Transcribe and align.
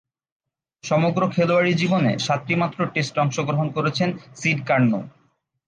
সমগ্র 0.83 1.21
খেলোয়াড়ী 1.27 1.71
জীবনে 1.73 2.11
সাতটিমাত্র 2.19 2.79
টেস্টে 2.93 3.19
অংশগ্রহণ 3.19 3.67
করেছেন 3.75 4.09
সিড 4.35 4.59
কার্নো। 4.65 4.99